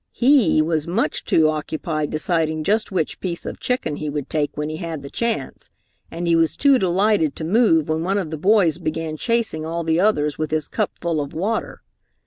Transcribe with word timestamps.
He 0.13 0.63
was 0.63 0.85
too 0.85 0.91
much 0.91 1.31
occupied 1.31 2.09
deciding 2.09 2.63
just 2.63 2.91
which 2.91 3.19
piece 3.19 3.45
of 3.45 3.59
chicken 3.59 3.97
he 3.97 4.09
would 4.09 4.31
take 4.31 4.57
when 4.57 4.67
he 4.67 4.77
had 4.77 5.03
the 5.03 5.11
chance, 5.11 5.69
and 6.09 6.25
he 6.25 6.35
was 6.35 6.57
too 6.57 6.79
delighted 6.79 7.35
to 7.35 7.43
move 7.43 7.87
when 7.87 8.01
one 8.01 8.17
of 8.17 8.31
the 8.31 8.37
boys 8.39 8.79
began 8.79 9.15
chasing 9.15 9.63
all 9.63 9.83
the 9.83 9.99
others 9.99 10.39
with 10.39 10.49
his 10.49 10.67
cup 10.67 10.89
full 10.99 11.21
of 11.21 11.33
water. 11.35 11.83